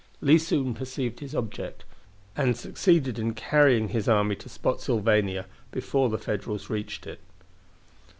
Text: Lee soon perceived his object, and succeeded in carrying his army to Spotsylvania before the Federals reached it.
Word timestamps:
Lee 0.19 0.39
soon 0.39 0.73
perceived 0.73 1.19
his 1.19 1.35
object, 1.35 1.85
and 2.35 2.57
succeeded 2.57 3.19
in 3.19 3.35
carrying 3.35 3.89
his 3.89 4.09
army 4.09 4.35
to 4.37 4.49
Spotsylvania 4.49 5.45
before 5.69 6.09
the 6.09 6.17
Federals 6.17 6.71
reached 6.71 7.05
it. 7.05 7.19